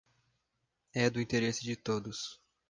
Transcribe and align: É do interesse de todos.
É 0.95 1.11
do 1.11 1.21
interesse 1.21 1.61
de 1.63 1.75
todos. 1.75 2.41